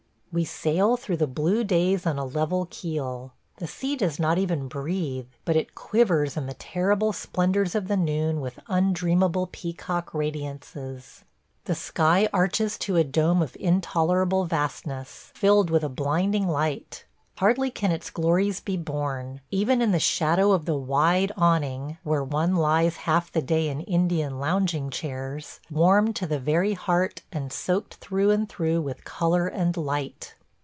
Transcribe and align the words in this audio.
We 0.33 0.45
sail 0.45 0.95
through 0.95 1.17
the 1.17 1.27
blue 1.27 1.65
days 1.65 2.05
on 2.05 2.17
a 2.17 2.23
level 2.23 2.65
keel. 2.69 3.33
The 3.57 3.67
sea 3.67 3.97
does 3.97 4.17
not 4.17 4.37
even 4.37 4.69
breathe; 4.69 5.27
but 5.43 5.57
it 5.57 5.75
quivers 5.75 6.37
in 6.37 6.45
the 6.45 6.53
terrible 6.53 7.11
splendors 7.11 7.75
of 7.75 7.89
the 7.89 7.97
noon 7.97 8.39
with 8.39 8.57
undreamable 8.69 9.49
peacock 9.51 10.13
radiances.... 10.13 11.25
The 11.65 11.75
sky 11.75 12.29
arches 12.31 12.77
to 12.77 12.95
a 12.95 13.03
dome 13.03 13.41
of 13.41 13.57
intolerable 13.59 14.45
vastness, 14.45 15.31
filled 15.35 15.69
with 15.69 15.83
a 15.83 15.89
blinding 15.89 16.47
light. 16.47 17.03
Hardly 17.37 17.71
can 17.71 17.91
its 17.91 18.11
glories 18.11 18.59
be 18.59 18.77
borne, 18.77 19.41
even 19.49 19.81
in 19.81 19.91
the 19.93 19.99
shadow 19.99 20.51
of 20.51 20.65
the 20.65 20.77
wide 20.77 21.31
awning 21.35 21.97
where 22.03 22.23
one 22.23 22.55
lies 22.55 22.97
half 22.97 23.31
the 23.31 23.41
day 23.41 23.67
in 23.67 23.81
Indian 23.81 24.37
lounging 24.39 24.91
chairs, 24.91 25.59
warmed 25.71 26.15
to 26.17 26.27
the 26.27 26.39
very 26.39 26.73
heart 26.73 27.23
and 27.31 27.51
soaked 27.51 27.95
through 27.95 28.29
and 28.29 28.47
through 28.47 28.81
with 28.81 29.03
color 29.05 29.47
and 29.47 29.75
light. 29.75 30.35